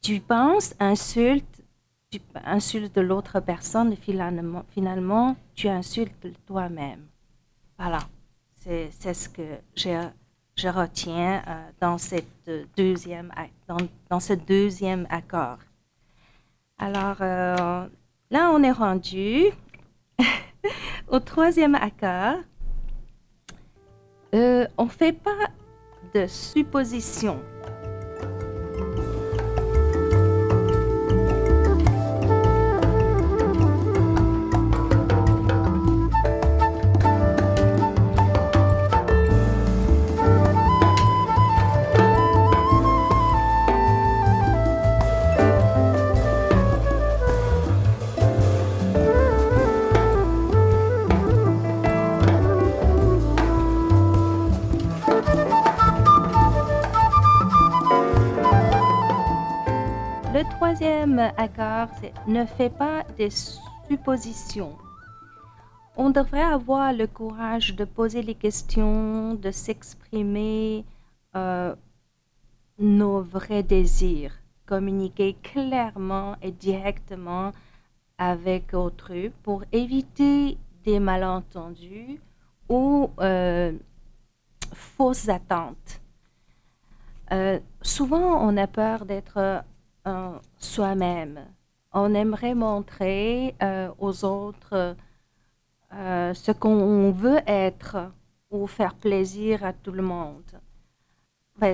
tu 0.00 0.20
penses, 0.20 0.72
insultes, 0.78 1.64
tu 2.08 2.20
insultes 2.44 2.98
l'autre 2.98 3.40
personne, 3.40 3.96
finalement, 3.96 4.64
finalement, 4.68 5.34
tu 5.56 5.66
insultes 5.66 6.28
toi-même. 6.46 7.04
Voilà, 7.76 7.98
c'est 8.54 8.90
ce 8.92 9.28
que 9.28 9.58
je 10.60 10.68
retiens 10.68 11.42
euh, 11.48 12.64
deuxième, 12.76 13.32
dans, 14.10 14.20
ce 14.20 14.34
deuxième 14.34 15.06
accord. 15.08 15.58
Alors, 16.78 17.16
euh, 17.20 17.86
là, 18.30 18.50
on 18.52 18.62
est 18.62 18.70
rendu 18.70 19.46
au 21.08 21.18
troisième 21.20 21.74
accord. 21.74 22.40
Euh, 24.34 24.66
on 24.76 24.84
ne 24.84 24.90
fait 24.90 25.12
pas 25.12 25.48
de 26.14 26.26
suppositions. 60.50 61.32
accord, 61.36 61.88
c'est 62.00 62.12
ne 62.26 62.44
fais 62.44 62.70
pas 62.70 63.04
des 63.16 63.30
suppositions. 63.30 64.76
On 65.96 66.10
devrait 66.10 66.42
avoir 66.42 66.92
le 66.92 67.06
courage 67.06 67.74
de 67.74 67.84
poser 67.84 68.22
les 68.22 68.34
questions, 68.34 69.34
de 69.34 69.50
s'exprimer 69.50 70.84
euh, 71.36 71.74
nos 72.78 73.20
vrais 73.22 73.62
désirs, 73.62 74.32
communiquer 74.66 75.36
clairement 75.42 76.36
et 76.42 76.52
directement 76.52 77.52
avec 78.18 78.74
autrui 78.74 79.30
pour 79.42 79.64
éviter 79.72 80.58
des 80.84 81.00
malentendus 81.00 82.20
ou 82.68 83.10
euh, 83.20 83.72
fausses 84.72 85.28
attentes. 85.28 86.00
Euh, 87.32 87.58
souvent, 87.82 88.42
on 88.46 88.56
a 88.56 88.66
peur 88.66 89.04
d'être 89.04 89.64
soi-même. 90.58 91.40
On 91.92 92.14
aimerait 92.14 92.54
montrer 92.54 93.54
euh, 93.62 93.90
aux 93.98 94.24
autres 94.24 94.94
euh, 95.92 96.34
ce 96.34 96.52
qu'on 96.52 97.10
veut 97.10 97.40
être 97.46 98.12
ou 98.50 98.66
faire 98.66 98.94
plaisir 98.94 99.64
à 99.64 99.72
tout 99.72 99.90
le 99.90 100.02
monde. 100.02 100.44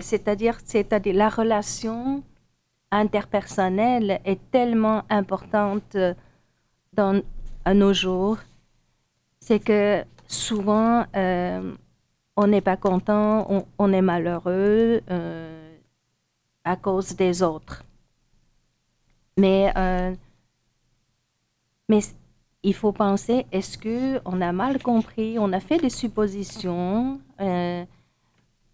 c'est-à-dire, 0.00 0.58
c'est-à-dire 0.64 1.14
la 1.14 1.28
relation 1.28 2.22
interpersonnelle 2.90 4.20
est 4.24 4.50
tellement 4.50 5.02
importante 5.10 5.96
dans, 6.94 7.22
à 7.64 7.74
nos 7.74 7.92
jours, 7.92 8.38
c'est 9.40 9.60
que 9.60 10.02
souvent 10.26 11.04
euh, 11.14 11.74
on 12.36 12.46
n'est 12.46 12.62
pas 12.62 12.76
content, 12.76 13.46
on, 13.50 13.66
on 13.78 13.92
est 13.92 14.02
malheureux 14.02 15.02
à 16.64 16.76
cause 16.76 17.14
des 17.14 17.42
autres. 17.42 17.85
Mais, 19.38 19.72
euh, 19.76 20.14
mais 21.88 22.00
il 22.62 22.74
faut 22.74 22.92
penser, 22.92 23.46
est-ce 23.52 23.76
qu'on 23.78 24.40
a 24.40 24.52
mal 24.52 24.82
compris, 24.82 25.38
on 25.38 25.52
a 25.52 25.60
fait 25.60 25.78
des 25.78 25.90
suppositions 25.90 27.20
euh, 27.40 27.84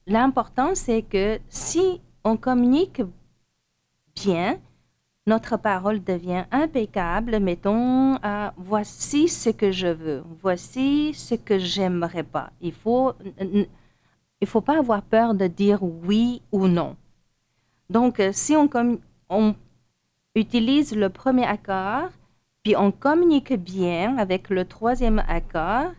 L'important, 0.07 0.75
c'est 0.75 1.03
que 1.03 1.39
si 1.49 2.01
on 2.25 2.37
communique 2.37 3.03
bien, 4.17 4.59
notre 5.27 5.57
parole 5.57 6.03
devient 6.03 6.45
impeccable. 6.51 7.39
Mettons, 7.39 8.17
euh, 8.25 8.51
voici 8.57 9.29
ce 9.29 9.51
que 9.51 9.71
je 9.71 9.87
veux, 9.87 10.25
voici 10.41 11.15
ce 11.15 11.37
que 11.37 11.59
j'aimerais 11.59 12.25
pas. 12.25 12.51
Il 12.61 12.73
faut, 12.73 13.13
il 13.41 14.47
faut 14.47 14.61
pas 14.61 14.79
avoir 14.79 15.03
peur 15.03 15.35
de 15.35 15.47
dire 15.47 15.83
oui 15.83 16.43
ou 16.51 16.67
non. 16.67 16.97
Donc, 17.91 18.21
si 18.33 18.57
on, 18.57 18.69
on 19.29 19.55
utilise 20.35 20.95
le 20.95 21.09
premier 21.09 21.45
accord, 21.45 22.09
puis 22.63 22.77
on 22.77 22.93
communique 22.93 23.55
bien 23.55 24.17
avec 24.19 24.51
le 24.51 24.65
troisième 24.65 25.23
accord. 25.29 25.93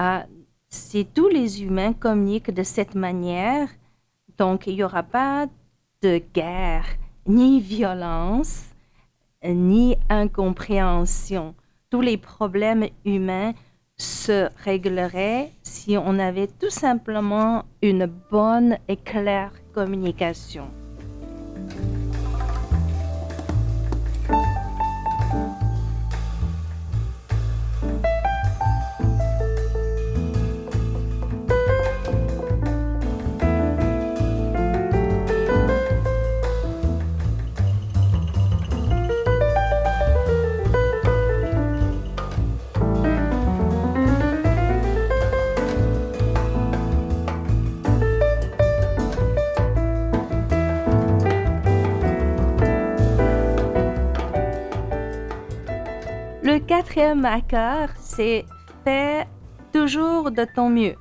Euh, 0.00 0.20
si 0.68 1.06
tous 1.06 1.28
les 1.28 1.62
humains 1.62 1.92
communiquent 1.92 2.52
de 2.52 2.62
cette 2.62 2.94
manière, 2.94 3.68
donc 4.36 4.66
il 4.66 4.76
n'y 4.76 4.84
aura 4.84 5.02
pas 5.02 5.46
de 6.02 6.20
guerre, 6.32 6.86
ni 7.26 7.60
violence, 7.60 8.64
ni 9.44 9.96
incompréhension. 10.08 11.54
Tous 11.90 12.00
les 12.00 12.16
problèmes 12.16 12.86
humains 13.04 13.54
se 13.96 14.48
régleraient 14.62 15.52
si 15.62 15.96
on 15.96 16.18
avait 16.18 16.46
tout 16.46 16.70
simplement 16.70 17.64
une 17.82 18.06
bonne 18.30 18.78
et 18.86 18.96
claire 18.96 19.52
communication. 19.74 20.70
Quatrième 56.98 57.24
accord, 57.26 57.90
c'est 58.00 58.44
faire 58.82 59.24
toujours 59.72 60.32
de 60.32 60.44
ton 60.44 60.68
mieux. 60.68 60.96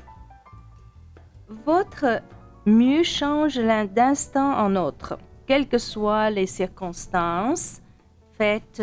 Votre 1.65 2.21
mieux 2.67 3.01
change 3.01 3.57
d'instant 3.57 4.60
en 4.60 4.75
autre. 4.75 5.17
Quelles 5.47 5.67
que 5.67 5.79
soient 5.79 6.29
les 6.29 6.45
circonstances, 6.45 7.81
faites 8.38 8.79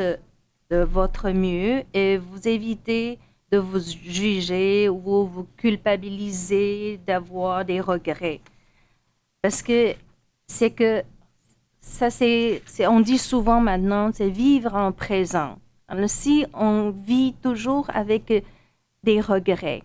de 0.70 0.78
votre 0.78 1.30
mieux 1.30 1.84
et 1.94 2.16
vous 2.16 2.48
évitez 2.48 3.20
de 3.52 3.58
vous 3.58 3.78
juger 3.78 4.88
ou 4.88 5.24
vous 5.24 5.46
culpabiliser 5.56 6.98
d'avoir 7.06 7.64
des 7.64 7.80
regrets. 7.80 8.40
Parce 9.40 9.62
que 9.62 9.94
c'est 10.48 10.72
que 10.72 11.04
ça, 11.80 12.10
c'est, 12.10 12.60
on 12.88 12.98
dit 12.98 13.18
souvent 13.18 13.60
maintenant, 13.60 14.10
c'est 14.12 14.30
vivre 14.30 14.74
en 14.74 14.90
présent 14.90 15.58
si 16.06 16.46
on 16.54 16.90
vit 16.90 17.34
toujours 17.42 17.88
avec 17.94 18.44
des 19.02 19.20
regrets, 19.20 19.82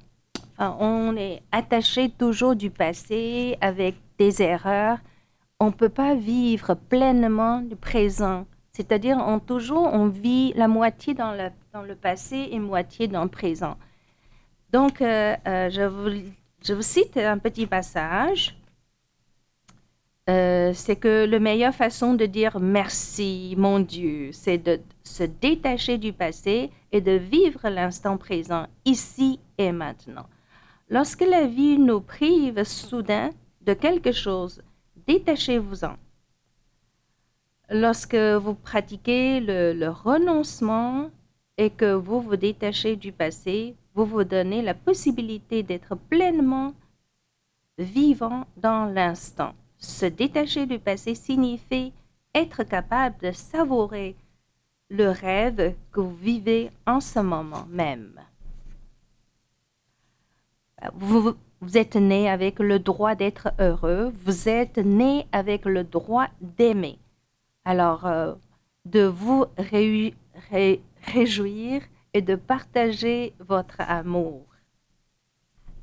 on 0.58 1.16
est 1.16 1.42
attaché 1.52 2.10
toujours 2.10 2.56
du 2.56 2.70
passé 2.70 3.58
avec 3.62 3.96
des 4.18 4.42
erreurs, 4.42 4.98
on 5.60 5.68
ne 5.68 5.72
peut 5.72 5.90
pas 5.90 6.16
vivre 6.16 6.74
pleinement 6.74 7.62
du 7.62 7.76
présent. 7.76 8.46
C'est-à-dire, 8.72 9.18
on 9.18 9.40
toujours, 9.40 9.94
on 9.94 10.08
vit 10.08 10.54
la 10.54 10.68
moitié 10.68 11.14
dans 11.14 11.34
le, 11.34 11.96
passé 11.96 12.50
et 12.52 12.60
moitié 12.60 13.08
dans 13.08 13.24
le 13.24 13.30
présent. 13.30 13.76
Donc, 14.72 15.02
euh, 15.02 15.36
euh, 15.48 15.70
je 15.70 16.74
vous 16.74 16.82
cite 16.82 17.18
un 17.18 17.38
petit 17.40 17.68
passage. 17.68 18.59
Euh, 20.30 20.74
c'est 20.76 20.98
que 20.98 21.26
la 21.26 21.40
meilleure 21.40 21.74
façon 21.74 22.14
de 22.14 22.28
dire 22.28 22.60
merci, 22.60 23.56
mon 23.58 23.80
Dieu, 23.80 24.30
c'est 24.32 24.60
de 24.60 24.80
se 25.04 25.24
détacher 25.24 25.98
du 25.98 26.14
passé 26.14 26.70
et 26.92 27.02
de 27.02 27.14
vivre 27.14 27.68
l'instant 27.70 28.18
présent, 28.18 28.68
ici 28.86 29.40
et 29.58 29.72
maintenant. 29.72 30.28
Lorsque 30.88 31.26
la 31.26 31.48
vie 31.48 31.80
nous 31.80 32.00
prive 32.00 32.64
soudain 32.64 33.32
de 33.62 33.74
quelque 33.74 34.12
chose, 34.12 34.62
détachez-vous-en. 35.08 35.96
lorsque 37.72 38.16
vous 38.16 38.54
pratiquez 38.54 39.40
le, 39.40 39.90
renoncement 39.90 41.10
et 41.58 41.72
que 41.72 41.94
vous 41.94 42.22
vous 42.22 42.36
détachez 42.36 42.96
du 42.96 43.12
passé, 43.12 43.76
vous 43.96 44.06
vous 44.06 44.24
donnez 44.24 44.62
la 44.62 44.76
possibilité 44.76 45.64
d'être 45.64 45.96
pleinement 45.96 46.74
vivant 47.80 48.46
dans 48.58 48.86
l'instant. 48.86 49.54
Se 49.80 50.06
détacher 50.06 50.66
du 50.66 50.78
passé 50.78 51.16
signifie 51.16 51.94
être 52.36 52.64
capable 52.64 53.18
de 53.22 53.32
savourer 53.32 54.16
le 54.90 55.10
rêve 55.10 55.76
que 55.92 56.02
vous 56.02 56.16
vivez 56.16 56.70
en 56.86 57.00
ce 57.00 57.20
moment 57.20 57.66
même. 57.70 58.20
Vous, 60.94 61.36
êtes 61.76 61.96
né 61.96 62.30
avec 62.30 62.60
le 62.60 62.80
droit 62.80 63.16
d'être 63.16 63.52
heureux, 63.60 64.14
vous 64.24 64.48
êtes 64.48 64.78
né 64.78 65.28
avec 65.32 65.66
le 65.66 65.84
droit 65.84 66.28
d'aimer. 66.42 67.00
Alors, 67.66 68.06
euh, 68.06 68.34
de 68.86 69.04
vous 69.04 69.46
réjouir 69.58 70.14
et 72.14 72.22
de 72.22 72.36
partager 72.36 73.34
votre 73.40 73.80
amour. 73.80 74.46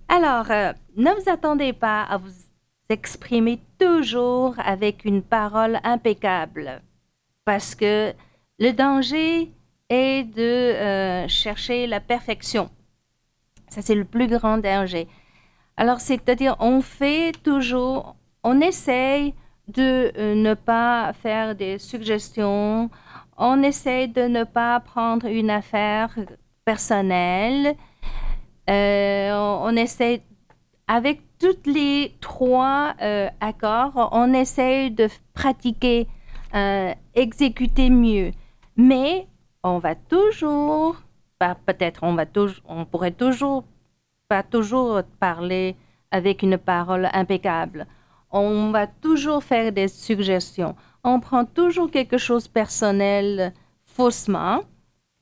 Alors, 0.08 0.50
euh, 0.50 0.72
ne 0.96 1.10
vous 1.10 1.28
attendez 1.28 1.72
pas 1.72 2.02
à 2.02 2.16
vous 2.16 2.45
exprimer 2.88 3.60
toujours 3.78 4.54
avec 4.58 5.04
une 5.04 5.22
parole 5.22 5.80
impeccable, 5.84 6.82
parce 7.44 7.74
que 7.74 8.12
le 8.58 8.72
danger 8.72 9.52
est 9.88 10.24
de 10.24 10.42
euh, 10.42 11.28
chercher 11.28 11.86
la 11.86 12.00
perfection. 12.00 12.70
Ça, 13.68 13.82
c'est 13.82 13.94
le 13.94 14.04
plus 14.04 14.28
grand 14.28 14.58
danger. 14.58 15.08
Alors, 15.76 16.00
c'est-à-dire, 16.00 16.56
on 16.60 16.80
fait 16.80 17.32
toujours, 17.42 18.16
on 18.42 18.60
essaye 18.60 19.34
de 19.68 20.12
euh, 20.16 20.34
ne 20.34 20.54
pas 20.54 21.12
faire 21.12 21.54
des 21.54 21.78
suggestions, 21.78 22.90
on 23.36 23.62
essaye 23.62 24.08
de 24.08 24.22
ne 24.22 24.44
pas 24.44 24.80
prendre 24.80 25.26
une 25.26 25.50
affaire 25.50 26.16
personnelle, 26.64 27.76
euh, 28.70 29.32
on, 29.32 29.76
essaye, 29.76 30.22
avec 30.88 31.20
tous 31.38 31.70
les 31.70 32.16
trois 32.20 32.94
euh, 33.02 33.28
accords, 33.40 34.08
on 34.12 34.32
essaye 34.32 34.90
de 34.90 35.08
pratiquer, 35.34 36.08
exécuter 37.14 37.90
mieux, 37.90 38.30
mais 38.76 39.26
on 39.62 39.78
va 39.78 39.94
toujours, 39.94 40.96
peut-être 41.38 42.00
on 42.02 42.14
va 42.14 42.24
toujours, 42.24 42.62
on 42.66 42.86
pourrait 42.86 43.10
toujours 43.10 43.64
pas 44.28 44.42
toujours 44.42 45.02
parler 45.20 45.76
avec 46.10 46.42
une 46.42 46.58
parole 46.58 47.08
impeccable. 47.12 47.86
On 48.30 48.70
va 48.70 48.86
toujours 48.86 49.42
faire 49.42 49.72
des 49.72 49.88
suggestions. 49.88 50.74
On 51.04 51.20
prend 51.20 51.44
toujours 51.44 51.90
quelque 51.90 52.18
chose 52.18 52.48
personnel 52.48 53.52
faussement, 53.84 54.62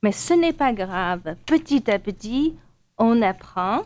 mais 0.03 0.13
ce 0.13 0.35
n'est 0.35 0.53
pas 0.53 0.73
grave. 0.73 1.37
Petit 1.47 1.91
à 1.91 1.99
petit, 1.99 2.55
on 2.99 3.23
apprend, 3.23 3.83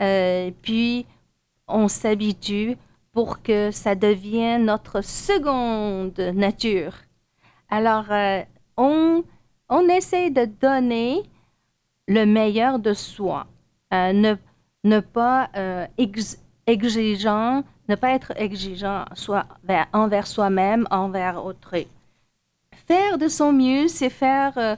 euh, 0.00 0.50
puis 0.62 1.06
on 1.68 1.88
s'habitue 1.88 2.76
pour 3.12 3.42
que 3.42 3.70
ça 3.70 3.94
devienne 3.94 4.66
notre 4.66 5.00
seconde 5.00 6.18
nature. 6.34 6.94
Alors, 7.68 8.10
euh, 8.10 8.42
on, 8.76 9.24
on 9.68 9.88
essaie 9.88 10.30
de 10.30 10.44
donner 10.44 11.22
le 12.06 12.24
meilleur 12.24 12.78
de 12.78 12.94
soi. 12.94 13.46
Euh, 13.92 14.12
ne, 14.12 14.34
ne 14.84 15.00
pas 15.00 15.50
euh, 15.56 15.86
exigeant, 16.66 17.64
ne 17.88 17.94
pas 17.94 18.10
être 18.10 18.32
exigeant 18.36 19.04
soit 19.14 19.46
envers 19.92 20.26
soi-même, 20.26 20.86
envers 20.90 21.44
autrui. 21.44 21.88
Faire 22.86 23.18
de 23.18 23.28
son 23.28 23.52
mieux, 23.52 23.88
c'est 23.88 24.10
faire 24.10 24.76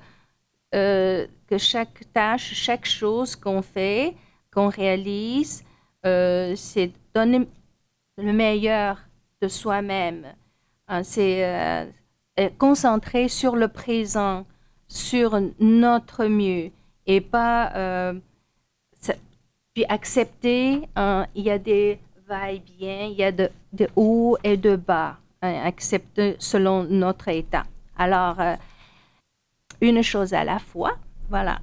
que 0.73 1.59
chaque 1.59 2.05
tâche, 2.13 2.55
chaque 2.55 2.87
chose 2.87 3.37
qu'on 3.37 3.63
fait, 3.63 4.15
qu'on 4.53 4.69
réalise, 4.69 5.65
c'est 6.03 6.91
donner 7.15 7.47
le 8.17 8.33
meilleur 8.33 8.99
de 9.41 9.49
soi-même. 9.49 10.27
Hein, 10.89 11.03
c'est 11.03 11.89
concentrer 12.59 13.29
sur 13.29 13.57
le 13.57 13.69
présent, 13.69 14.47
sur 14.89 15.39
notre 15.59 16.27
mieux 16.27 16.71
et 17.07 17.21
pas 17.21 18.13
puis 19.75 19.85
accepter, 19.89 20.89
hein, 20.97 21.27
il 21.35 21.45
y 21.45 21.51
a 21.51 21.59
des 21.59 21.99
va-et-vient, 22.27 23.07
il 23.07 23.17
y 23.17 23.25
a 23.25 23.33
de, 23.33 23.51
de 23.73 23.89
haut 23.97 24.37
et 24.45 24.57
de 24.57 24.77
bas, 24.77 25.17
hein, 25.43 25.63
accepter 25.65 26.37
selon 26.39 26.85
notre 26.85 27.29
état. 27.29 27.65
Alors, 27.97 28.41
euh, 28.41 28.55
une 29.81 30.03
chose 30.03 30.33
à 30.35 30.45
la 30.45 30.59
fois, 30.59 30.97
voilà. 31.29 31.61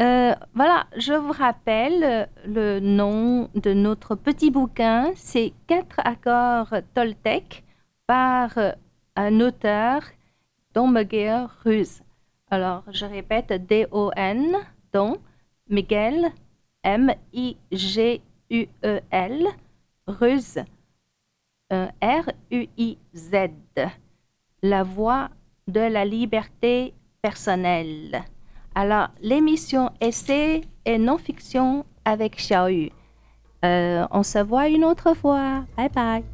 Euh, 0.00 0.34
voilà, 0.54 0.86
je 0.96 1.12
vous 1.12 1.30
rappelle 1.30 2.28
le 2.44 2.80
nom 2.80 3.48
de 3.54 3.72
notre 3.72 4.16
petit 4.16 4.50
bouquin, 4.50 5.12
c'est 5.14 5.52
Quatre 5.68 6.00
accords 6.04 6.74
Toltec 6.94 7.62
par 8.06 8.58
un 9.14 9.40
auteur, 9.40 10.02
Don 10.74 10.88
Miguel 10.88 11.46
Ruiz. 11.64 12.02
Alors, 12.50 12.82
je 12.90 13.04
répète, 13.04 13.52
D-O-N, 13.52 14.56
Don 14.92 15.18
Miguel 15.68 16.32
M-I-G-U-E-L, 16.82 17.46
Ruz, 20.08 20.58
R-U-I-Z, 21.70 23.32
la 24.62 24.82
voix 24.82 25.30
de 25.68 25.80
la 25.80 26.04
liberté 26.04 26.94
personnelle. 27.22 28.24
Alors, 28.74 29.08
l'émission 29.22 29.90
Essai 30.00 30.62
et 30.84 30.98
non-fiction 30.98 31.84
avec 32.04 32.36
Xiaoyu. 32.36 32.90
Euh, 33.64 34.06
on 34.10 34.22
se 34.22 34.38
voit 34.38 34.68
une 34.68 34.84
autre 34.84 35.14
fois. 35.14 35.64
Bye 35.76 35.88
bye. 35.88 36.24